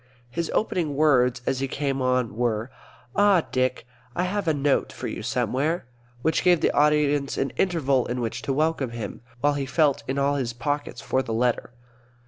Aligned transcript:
His 0.31 0.49
opening 0.55 0.95
words, 0.95 1.43
as 1.45 1.59
he 1.59 1.67
came 1.67 2.01
on, 2.01 2.35
were, 2.35 2.71
"Ah, 3.15 3.45
Dick, 3.51 3.85
I 4.15 4.23
have 4.23 4.47
a 4.47 4.51
note 4.51 4.91
for 4.91 5.07
you 5.07 5.21
somewhere," 5.21 5.85
which 6.23 6.43
gave 6.43 6.59
the 6.59 6.71
audience 6.71 7.37
an 7.37 7.51
interval 7.51 8.07
in 8.07 8.19
which 8.19 8.41
to 8.41 8.51
welcome 8.51 8.89
him, 8.89 9.21
while 9.41 9.53
he 9.53 9.67
felt 9.67 10.01
in 10.07 10.17
all 10.17 10.37
his 10.37 10.53
pockets 10.53 11.01
for 11.01 11.21
the 11.21 11.35
letter. 11.35 11.73